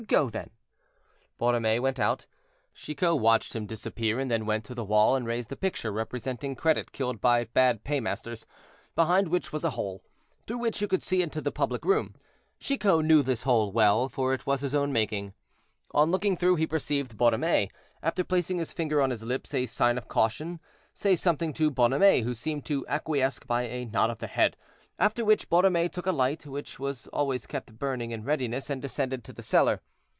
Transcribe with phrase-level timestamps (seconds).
[0.07, 0.49] Go, then."
[1.39, 2.25] Borromée went out.
[2.73, 6.55] Chicot watched him disappear, and then went to the wall and raised a picture, representing
[6.55, 8.47] Credit killed by bad paymasters,
[8.95, 10.03] behind which was a hole,
[10.47, 12.15] through which you could see into the public room.
[12.59, 15.35] Chicot knew this hole well, for it was his own making.
[15.91, 17.69] On looking through, he perceived Borromée,
[18.01, 20.59] after placing his finger on his lips, as a sign of caution,
[20.95, 24.57] say something to Bonhomet, who seemed to acquiesce by a nod of the head,
[24.97, 29.23] after which Borromée took a light, which was always kept burning in readiness, and descended
[29.23, 29.79] to the cellar.